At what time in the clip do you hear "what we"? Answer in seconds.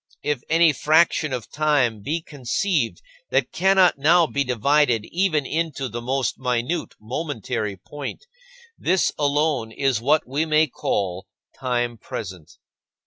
10.01-10.43